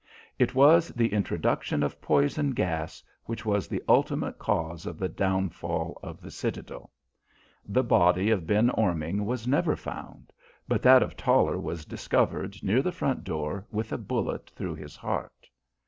[0.39, 5.99] It was the introduction of poison gas which was the ultimate cause of the downfall
[6.01, 6.89] of the citadel.
[7.67, 10.33] The body of Ben Orming was never found,
[10.67, 14.95] but that of Toller was discovered near the front door with a bullet through his
[14.95, 15.47] heart.